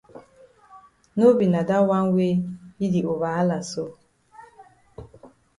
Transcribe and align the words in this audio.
No 1.17 1.25
be 1.37 1.45
na 1.53 1.61
dat 1.69 1.83
wan 1.89 2.05
wey 2.15 2.35
yi 2.79 2.87
di 2.93 3.01
over 3.11 3.33
hala 3.35 3.59
so. 3.71 3.83